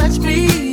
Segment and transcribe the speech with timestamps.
[0.00, 0.69] touch me.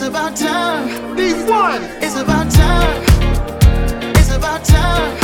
[0.00, 1.14] It's about time.
[1.14, 1.82] Be one.
[2.00, 3.02] It's about time.
[4.16, 5.18] It's about time.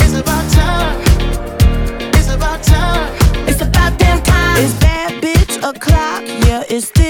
[0.00, 1.00] It's about time.
[2.12, 3.46] It's about time.
[3.46, 4.64] It's about damn time.
[4.64, 6.24] It's bad bitch o'clock.
[6.48, 7.09] Yeah, it's still.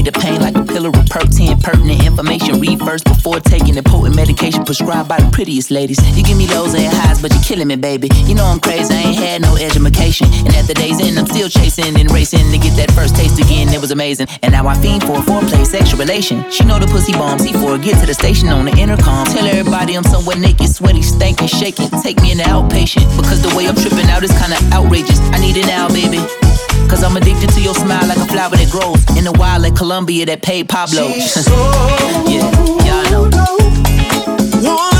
[0.00, 2.60] away the pain like a pillar of perk 10 pertinent information.
[2.60, 5.98] Read first before taking the potent medication prescribed by the prettiest ladies.
[6.16, 8.08] You give me lows and highs, but you're killing me, baby.
[8.26, 10.26] You know I'm crazy, I ain't had no education.
[10.46, 13.38] And at the day's end, I'm still chasing and racing to get that first taste
[13.38, 13.68] again.
[13.68, 14.28] It was amazing.
[14.42, 16.48] And now I fiend for a foreplay, sexual relation.
[16.50, 17.42] She know the pussy bombs.
[17.42, 19.26] C4, get to the station on the intercom.
[19.26, 21.90] Tell everybody I'm somewhere naked, sweaty, stankin', shaking.
[22.02, 23.04] Take me in the outpatient.
[23.16, 25.20] Because the way I'm tripping out is kinda outrageous.
[25.34, 26.18] I need it now, baby.
[26.90, 29.76] Cause I'm addicted to your smile like a flower that grows in the wild like
[29.76, 31.06] Colombia that paid Pablo.
[32.26, 32.50] yeah,
[32.84, 34.99] y'all know.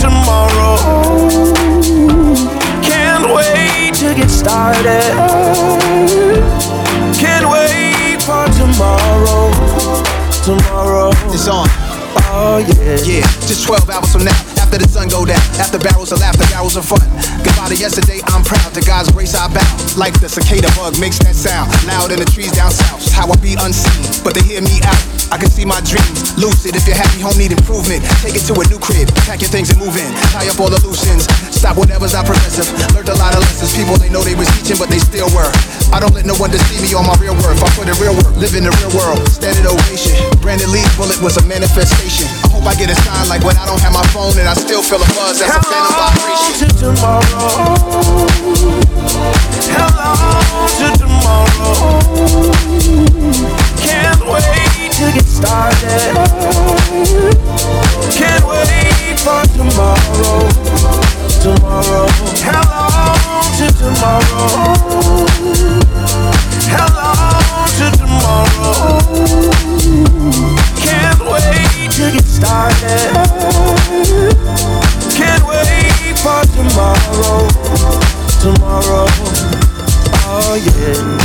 [0.00, 0.76] tomorrow.
[2.82, 5.12] Can't wait to get started.
[7.22, 9.52] Can't wait for tomorrow.
[10.42, 11.10] Tomorrow.
[11.32, 11.68] It's on.
[12.32, 12.98] Oh yeah.
[13.04, 15.42] Yeah, just 12 hours from now after the sun go down.
[15.58, 17.02] After barrels of laughter, barrels of fun.
[17.42, 18.70] Goodbye to yesterday, I'm proud.
[18.70, 19.66] To God's grace, I bow.
[19.98, 21.74] Like the cicada bug makes that sound.
[21.90, 23.02] Loud in the trees down south.
[23.10, 25.02] How I be unseen, but they hear me out.
[25.34, 26.38] I can see my dreams.
[26.38, 28.06] Lucid, if you're happy, home need improvement.
[28.22, 29.10] Take it to a new crib.
[29.26, 30.06] Pack your things and move in.
[30.30, 31.26] Tie up all the loose ends.
[31.50, 32.70] Stop whatever's not progressive.
[32.94, 33.74] Learned a lot of lessons.
[33.74, 35.50] People they know they was teaching, but they still were.
[35.90, 37.58] I don't let no one deceive me on my real worth.
[37.58, 39.18] I put in real work, live in the real world.
[39.26, 40.14] Standard ovation.
[40.38, 42.30] Brandon Lee's bullet was a manifestation.
[42.70, 45.02] I get a sign like when I don't have my phone and I still feel
[45.02, 45.40] a buzz.
[45.40, 46.70] That's Hello a phantom vibration.
[46.70, 47.74] To tomorrow.
[49.74, 50.14] Hello
[50.78, 52.06] to tomorrow.
[53.82, 56.14] Can't wait to get started.
[58.14, 60.46] Can't wait for tomorrow.
[61.42, 62.06] Tomorrow.
[62.38, 62.86] Hello
[63.58, 64.89] to tomorrow.
[76.80, 77.48] Tomorrow.
[78.40, 79.06] Tomorrow.
[80.32, 81.20] Oh yeah.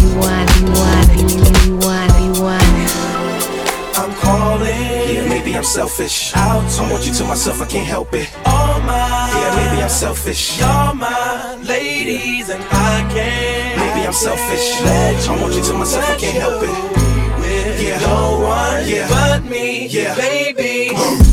[0.00, 1.08] You want, you want,
[1.66, 2.62] you want, you want.
[3.96, 4.68] I'm calling.
[4.68, 6.32] Yeah, maybe I'm selfish.
[6.36, 8.30] Out I want you to myself, I can't help it.
[9.94, 10.58] Selfish.
[10.58, 13.78] You're my ladies, and I can't.
[13.78, 14.82] Maybe I'm selfish.
[14.82, 17.80] I want you to myself, I can't help it.
[17.80, 19.08] Yeah, no one yeah.
[19.08, 21.23] but me, yeah, baby.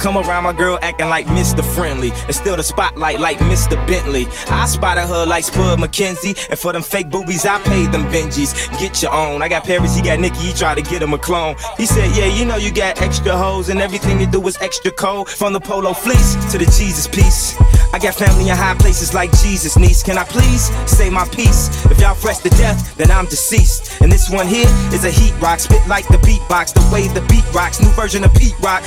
[0.00, 1.62] Come around my girl acting like Mr.
[1.62, 2.10] Friendly.
[2.24, 3.76] And still the spotlight like Mr.
[3.86, 4.26] Bentley.
[4.48, 6.48] I spotted her like Spud MacKenzie.
[6.48, 8.54] And for them fake boobies, I paid them Benjis.
[8.80, 9.42] Get your own.
[9.42, 11.54] I got Paris, he got Nikki, he tried to get him a clone.
[11.76, 14.90] He said, Yeah, you know you got extra hoes, and everything you do is extra
[14.90, 15.28] cold.
[15.28, 17.54] From the polo fleece to the Jesus piece.
[17.92, 20.02] I got family in high places like Jesus, niece.
[20.02, 21.68] Can I please say my piece?
[21.86, 24.00] If y'all fresh to death, then I'm deceased.
[24.00, 27.20] And this one here is a heat rock, spit like the beatbox, the way the
[27.28, 28.82] beat rocks, new version of Pete Rock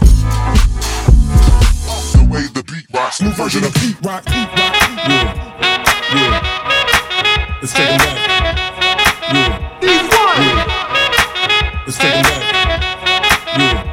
[2.94, 4.24] Rock's new version of Pete Rock.
[4.26, 4.76] Pete Rock.
[5.10, 5.34] Yeah.
[6.14, 6.40] Yeah.
[7.60, 8.18] Let's take it back.
[9.34, 9.82] Yeah.
[9.82, 10.64] yeah.
[11.88, 12.44] Let's take it back.
[13.58, 13.84] Yeah.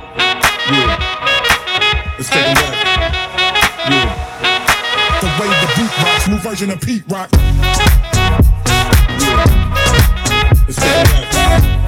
[0.71, 0.97] Yeah.
[2.19, 2.75] Let's take it back.
[3.89, 4.13] Yeah.
[5.21, 7.31] The way the beat rocks, new version of Pete Rock.
[7.33, 7.41] Yeah.
[10.67, 11.80] Let's take it back.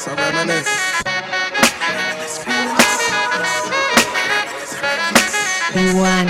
[0.00, 0.90] reminisce, I reminisce.
[5.94, 6.29] One.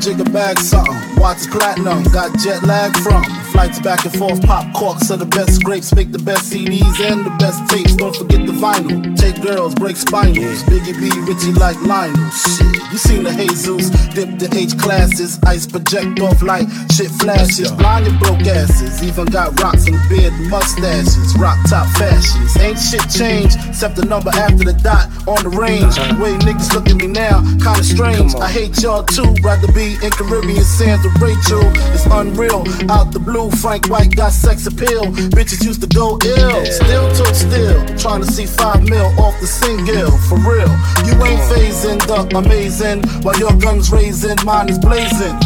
[0.00, 0.94] Jig a bag something.
[1.16, 3.41] Watch platinum, got jet lag from.
[3.52, 7.26] Flights back and forth, pop corks are the best grapes, make the best CDs and
[7.26, 7.94] the best tapes.
[7.94, 9.14] Don't forget the vinyl.
[9.14, 10.64] Take girls, break spinals.
[10.64, 12.30] Biggie B, Richie like Lionel.
[12.30, 16.66] Shit, you seen the Jesus, dip the H classes, ice project off light,
[16.96, 17.70] shit flashes.
[17.72, 21.36] Blind and broke asses, even got rocks and beard mustaches.
[21.38, 25.94] Rock top fashions, ain't shit changed except the number after the dot on the range.
[25.96, 28.34] The way niggas look at me now, kinda strange.
[28.36, 31.62] I hate y'all too, rather be in Caribbean sands with Rachel.
[31.92, 35.04] It's unreal, out the blue Frank White got sex appeal.
[35.34, 36.64] Bitches used to go ill.
[36.66, 37.80] Still took still.
[37.98, 40.10] Trying to see five mil off the single.
[40.28, 40.70] For real.
[41.06, 43.02] You ain't phasing the amazing.
[43.22, 45.36] While your gun's raising, mine is blazing.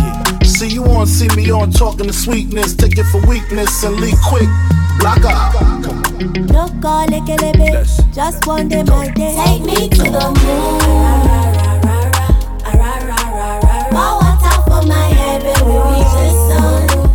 [0.44, 2.74] See, you want to see me on talking to sweetness.
[2.74, 4.48] Take it for weakness and leave quick.
[4.98, 5.52] Block out.
[6.50, 9.34] No call like a Just one day, my day.
[9.44, 11.26] Take me to the moon.
[13.90, 15.64] Pour water for my head, baby.
[15.64, 17.05] We just sun.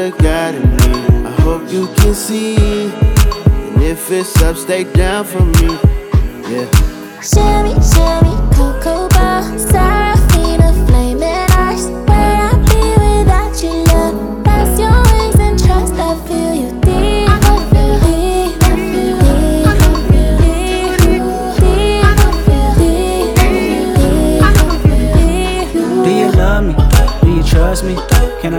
[0.00, 1.28] The God in me.
[1.28, 2.56] I hope you can see.
[2.56, 5.68] And if it's up, stay down for me.
[6.48, 6.68] Yeah.
[7.20, 9.42] Shimmy, shimmy, cocoa bar,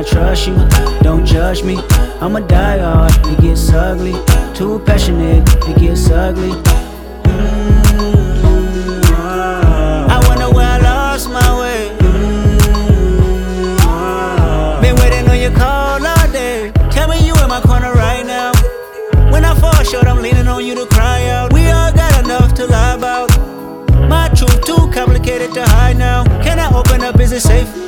[0.04, 0.56] trust you.
[1.02, 1.78] Don't judge me.
[2.22, 4.14] I'm a diehard, it gets ugly.
[4.56, 6.81] Too passionate, it gets ugly.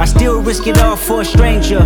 [0.00, 1.80] I still risk it all for a stranger.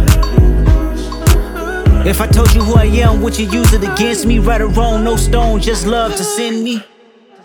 [2.05, 4.39] If I told you who I am, would you use it against me?
[4.39, 6.83] Right or wrong, no stone, just love to send me.